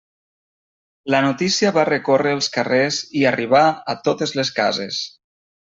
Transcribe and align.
La 1.15 1.19
notícia 1.25 1.73
va 1.75 1.83
recórrer 1.91 2.33
els 2.37 2.49
carrers 2.57 2.99
i 3.21 3.29
arribà 3.33 3.63
a 3.95 3.99
totes 4.09 4.37
les 4.41 4.53
cases. 4.61 5.01